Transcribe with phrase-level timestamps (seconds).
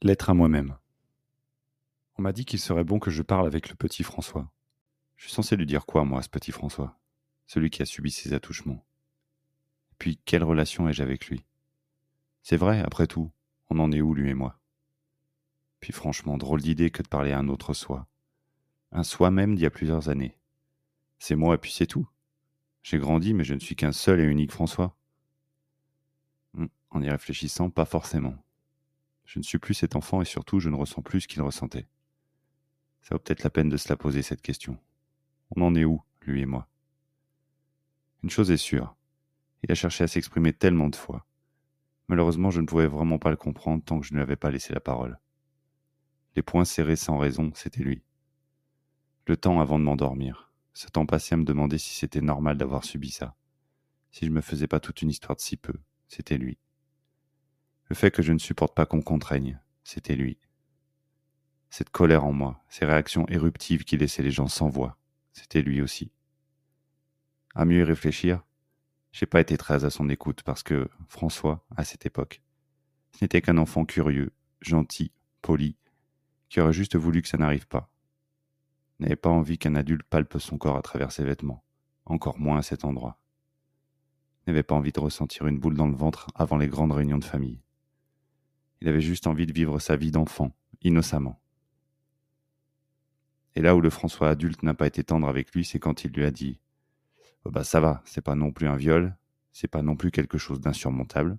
[0.00, 0.76] Lettre à moi-même.
[2.18, 4.48] On m'a dit qu'il serait bon que je parle avec le petit François.
[5.16, 6.96] Je suis censé lui dire quoi, moi, ce petit François?
[7.48, 8.86] Celui qui a subi ces attouchements.
[9.98, 11.44] Puis, quelle relation ai-je avec lui?
[12.44, 13.32] C'est vrai, après tout,
[13.70, 14.60] on en est où, lui et moi?
[15.80, 18.06] Puis franchement, drôle d'idée que de parler à un autre soi.
[18.92, 20.38] Un soi-même d'il y a plusieurs années.
[21.18, 22.08] C'est moi et puis c'est tout.
[22.84, 24.96] J'ai grandi, mais je ne suis qu'un seul et unique François.
[26.56, 28.36] Hum, en y réfléchissant, pas forcément.
[29.28, 31.86] Je ne suis plus cet enfant et surtout je ne ressens plus ce qu'il ressentait.
[33.02, 34.78] Ça vaut peut-être la peine de se la poser cette question.
[35.54, 36.66] On en est où, lui et moi?
[38.22, 38.96] Une chose est sûre,
[39.62, 41.26] il a cherché à s'exprimer tellement de fois.
[42.08, 44.50] Malheureusement, je ne pouvais vraiment pas le comprendre tant que je ne lui avais pas
[44.50, 45.18] laissé la parole.
[46.34, 48.02] Les poings serrés sans raison, c'était lui.
[49.26, 52.82] Le temps avant de m'endormir, ce temps passé à me demander si c'était normal d'avoir
[52.82, 53.36] subi ça,
[54.10, 55.74] si je me faisais pas toute une histoire de si peu,
[56.08, 56.56] c'était lui.
[57.88, 60.38] Le fait que je ne supporte pas qu'on contraigne, c'était lui.
[61.70, 64.98] Cette colère en moi, ces réactions éruptives qui laissaient les gens sans voix,
[65.32, 66.10] c'était lui aussi.
[67.54, 68.42] À mieux y réfléchir,
[69.12, 72.42] j'ai pas été très à son écoute parce que François, à cette époque,
[73.12, 75.76] ce n'était qu'un enfant curieux, gentil, poli,
[76.48, 77.90] qui aurait juste voulu que ça n'arrive pas.
[79.00, 81.64] N'avait pas envie qu'un adulte palpe son corps à travers ses vêtements,
[82.04, 83.18] encore moins à cet endroit.
[84.46, 87.24] N'avait pas envie de ressentir une boule dans le ventre avant les grandes réunions de
[87.24, 87.60] famille.
[88.80, 91.40] Il avait juste envie de vivre sa vie d'enfant, innocemment.
[93.56, 96.12] Et là où le François adulte n'a pas été tendre avec lui, c'est quand il
[96.12, 96.60] lui a dit
[97.44, 99.16] oh Bah ça va, c'est pas non plus un viol,
[99.52, 101.38] c'est pas non plus quelque chose d'insurmontable.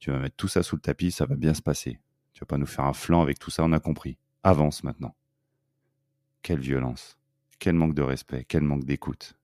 [0.00, 2.00] Tu vas mettre tout ça sous le tapis, ça va bien se passer.
[2.32, 4.18] Tu vas pas nous faire un flanc avec tout ça, on a compris.
[4.42, 5.14] Avance maintenant.
[6.42, 7.16] Quelle violence,
[7.60, 9.38] quel manque de respect, quel manque d'écoute.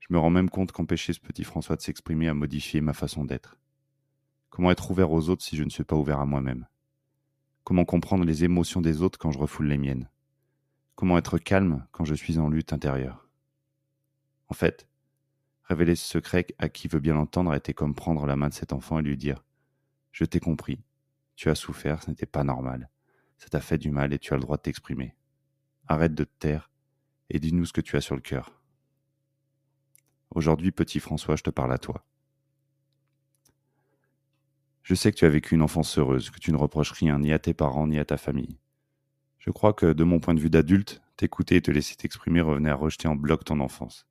[0.00, 3.24] Je me rends même compte qu'empêcher ce petit François de s'exprimer a modifié ma façon
[3.24, 3.59] d'être.
[4.50, 6.66] Comment être ouvert aux autres si je ne suis pas ouvert à moi-même?
[7.62, 10.10] Comment comprendre les émotions des autres quand je refoule les miennes?
[10.96, 13.28] Comment être calme quand je suis en lutte intérieure?
[14.48, 14.88] En fait,
[15.62, 18.72] révéler ce secret à qui veut bien l'entendre été comme prendre la main de cet
[18.72, 19.38] enfant et lui dire⁇
[20.10, 20.82] Je t'ai compris,
[21.36, 22.90] tu as souffert, ce n'était pas normal,
[23.38, 25.14] ça t'a fait du mal et tu as le droit de t'exprimer.
[25.86, 26.70] Arrête de te taire
[27.30, 28.52] et dis-nous ce que tu as sur le cœur.
[30.32, 32.04] Aujourd'hui, petit François, je te parle à toi.
[34.90, 37.32] Je sais que tu as vécu une enfance heureuse, que tu ne reproches rien ni
[37.32, 38.58] à tes parents ni à ta famille.
[39.38, 42.70] Je crois que, de mon point de vue d'adulte, t'écouter et te laisser t'exprimer revenait
[42.70, 44.08] à rejeter en bloc ton enfance.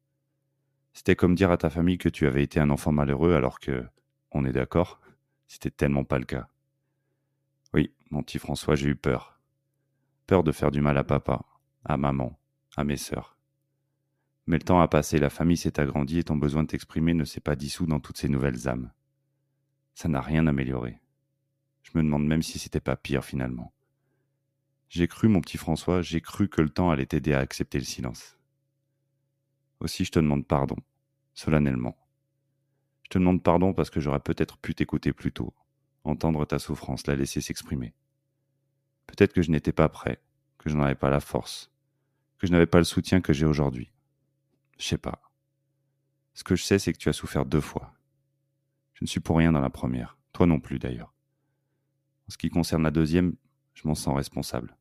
[0.94, 3.84] C'était comme dire à ta famille que tu avais été un enfant malheureux alors que,
[4.32, 5.02] on est d'accord,
[5.50, 6.48] c'était tellement pas le cas.
[7.74, 9.38] Oui, mon petit François, j'ai eu peur.
[10.28, 11.44] Peur de faire du mal à papa,
[11.84, 12.40] à maman,
[12.78, 13.36] à mes sœurs.
[14.48, 17.26] Mais le temps a passé, la famille s'est agrandie et ton besoin de t'exprimer ne
[17.26, 18.90] s'est pas dissous dans toutes ces nouvelles âmes
[20.00, 20.98] ça n'a rien amélioré.
[21.84, 23.74] Je me demande même si c'était pas pire finalement.
[24.88, 27.84] J'ai cru, mon petit François, j'ai cru que le temps allait t'aider à accepter le
[27.84, 28.38] silence.
[29.82, 30.78] Aussi, je te demande pardon,
[31.34, 31.98] solennellement.
[33.04, 35.54] Je te demande pardon parce que j'aurais peut-être pu t'écouter plus tôt,
[36.06, 37.94] entendre ta souffrance, la laisser s'exprimer.
[39.06, 40.22] Peut-être que je n'étais pas prêt,
[40.60, 41.74] que je n'en avais pas la force,
[42.38, 43.92] que je n'avais pas le soutien que j'ai aujourd'hui.
[44.78, 45.30] Je sais pas.
[46.36, 47.99] Ce que je sais, c'est que tu as souffert deux fois.
[49.00, 50.18] Je ne suis pour rien dans la première.
[50.34, 51.14] Toi non plus d'ailleurs.
[52.28, 53.38] En ce qui concerne la deuxième,
[53.74, 54.76] je m'en sens responsable.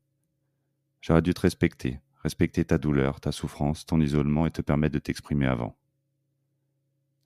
[0.99, 4.99] J'aurais dû te respecter, respecter ta douleur, ta souffrance, ton isolement et te permettre de
[4.99, 5.77] t'exprimer avant.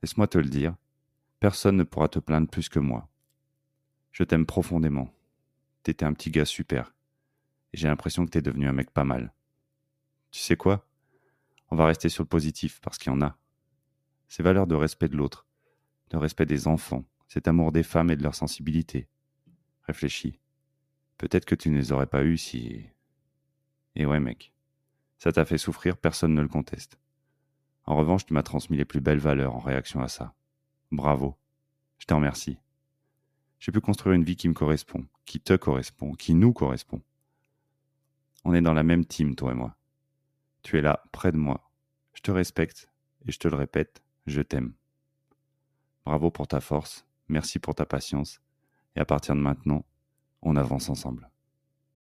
[0.04, 0.76] Laisse-moi te le dire,
[1.40, 3.10] personne ne pourra te plaindre plus que moi.
[4.12, 5.12] Je t'aime profondément.
[5.82, 6.94] T'étais un petit gars super.
[7.74, 9.34] Et j'ai l'impression que t'es devenu un mec pas mal.
[10.30, 10.88] Tu sais quoi?
[11.72, 13.36] On va rester sur le positif parce qu'il y en a.
[14.28, 15.48] Ces valeurs de respect de l'autre,
[16.14, 19.10] le respect des enfants, cet amour des femmes et de leur sensibilité.
[19.82, 20.40] Réfléchis.
[21.18, 22.86] Peut-être que tu ne les aurais pas eus si...
[23.96, 24.54] Et ouais mec,
[25.18, 26.98] ça t'a fait souffrir, personne ne le conteste.
[27.86, 30.34] En revanche, tu m'as transmis les plus belles valeurs en réaction à ça.
[30.92, 31.36] Bravo.
[31.98, 32.58] Je te remercie.
[33.60, 37.02] J'ai pu construire une vie qui me correspond, qui te correspond, qui nous correspond.
[38.46, 39.76] On est dans la même team, toi et moi.
[40.62, 41.72] Tu es là, près de moi.
[42.14, 42.90] Je te respecte,
[43.26, 44.74] et je te le répète, je t'aime.
[46.06, 48.42] Bravo pour ta force, merci pour ta patience,
[48.96, 49.86] et à partir de maintenant,
[50.42, 51.30] on avance ensemble.